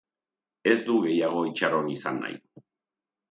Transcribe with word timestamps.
Ez 0.71 0.77
du 0.87 0.95
gehiago 1.03 1.43
itxaron 1.49 1.91
izan 1.97 2.19
nahi. 2.23 2.39